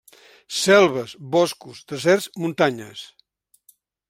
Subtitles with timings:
[0.59, 3.09] Selves, boscos, deserts, muntanyes.